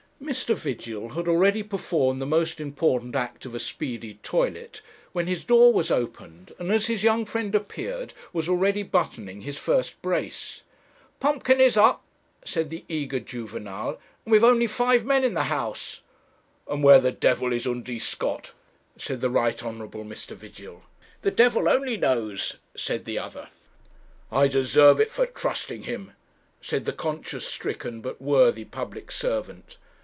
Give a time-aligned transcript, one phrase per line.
[0.23, 0.55] Mr.
[0.55, 4.79] Vigil had already performed the most important act of a speedy toilet,
[5.13, 9.57] when his door was opened, and as his young friend appeared was already buttoning his
[9.57, 10.61] first brace.
[11.19, 12.03] 'Pumpkin is up!'
[12.45, 16.01] said the eager juvenile,' and we have only five men in the house.'
[16.67, 18.51] 'And where the devil is Undy Scott?'
[18.97, 19.79] said the Right Hon.
[19.89, 20.35] Mr.
[20.35, 20.83] Vigil.
[21.23, 23.49] 'The devil only knows,' said the other.
[24.31, 26.11] 'I deserve it for trusting him,'
[26.61, 29.77] said the conscience stricken but worthy public servant.